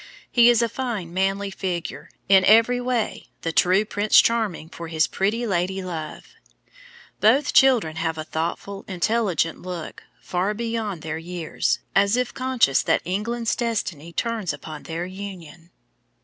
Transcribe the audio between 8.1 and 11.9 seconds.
a thoughtful, intelligent look, far beyond their years,